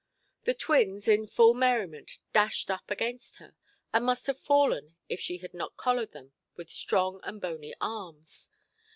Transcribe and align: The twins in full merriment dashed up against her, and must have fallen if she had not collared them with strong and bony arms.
The 0.45 0.55
twins 0.55 1.07
in 1.07 1.27
full 1.27 1.53
merriment 1.53 2.17
dashed 2.33 2.71
up 2.71 2.89
against 2.89 3.35
her, 3.35 3.55
and 3.93 4.03
must 4.03 4.25
have 4.25 4.39
fallen 4.39 4.95
if 5.07 5.19
she 5.19 5.37
had 5.37 5.53
not 5.53 5.77
collared 5.77 6.11
them 6.11 6.33
with 6.55 6.71
strong 6.71 7.19
and 7.21 7.39
bony 7.39 7.75
arms. 7.79 8.49